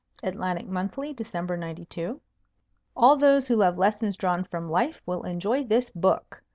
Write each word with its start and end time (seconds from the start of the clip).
Atlantic 0.23 0.65
Monthly, 0.67 1.13
Dec. 1.13 1.59
'92. 1.59 2.19
"All 2.95 3.15
those 3.17 3.47
who 3.49 3.55
love 3.55 3.77
lessons 3.77 4.17
drawn 4.17 4.43
from 4.43 4.67
life 4.67 4.99
will 5.05 5.21
enjoy 5.21 5.63
this 5.63 5.91
book." 5.91 6.41